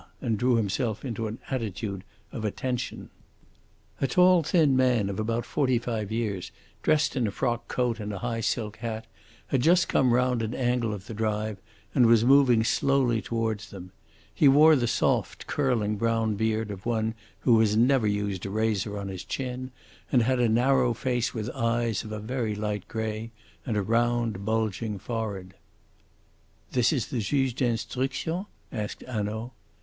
and 0.19 0.39
drew 0.39 0.55
himself 0.55 1.05
into 1.05 1.27
an 1.27 1.37
attitude 1.51 2.03
of 2.31 2.43
attention. 2.43 3.11
A 4.01 4.07
tall, 4.07 4.41
thin 4.41 4.75
man 4.75 5.11
of 5.11 5.19
about 5.19 5.45
forty 5.45 5.77
five 5.77 6.11
years, 6.11 6.51
dressed 6.81 7.15
in 7.15 7.27
a 7.27 7.31
frock 7.31 7.67
coat 7.67 7.99
and 7.99 8.11
a 8.11 8.17
high 8.17 8.41
silk 8.41 8.77
hat, 8.77 9.05
had 9.49 9.61
just 9.61 9.87
come 9.87 10.11
round 10.11 10.41
an 10.41 10.55
angle 10.55 10.91
of 10.91 11.05
the 11.05 11.13
drive 11.13 11.59
and 11.93 12.07
was 12.07 12.25
moving 12.25 12.63
slowly 12.63 13.21
towards 13.21 13.69
them. 13.69 13.91
He 14.33 14.47
wore 14.47 14.75
the 14.75 14.87
soft, 14.87 15.45
curling 15.45 15.97
brown 15.97 16.33
beard 16.33 16.71
of 16.71 16.83
one 16.87 17.13
who 17.41 17.59
has 17.59 17.77
never 17.77 18.07
used 18.07 18.43
a 18.47 18.49
razor 18.49 18.97
on 18.97 19.07
his 19.07 19.23
chin, 19.23 19.69
and 20.11 20.23
had 20.23 20.39
a 20.39 20.49
narrow 20.49 20.95
face 20.95 21.31
with 21.35 21.47
eyes 21.51 22.03
of 22.03 22.11
a 22.11 22.17
very 22.19 22.55
light 22.55 22.87
grey, 22.87 23.29
and 23.67 23.77
a 23.77 23.83
round 23.83 24.43
bulging 24.45 24.97
forehead. 24.97 25.53
"This 26.71 26.91
is 26.91 27.09
the 27.09 27.19
Juge 27.19 27.53
d'Instruction?" 27.53 28.47
asked 28.71 29.01
Hanaud. 29.03 29.51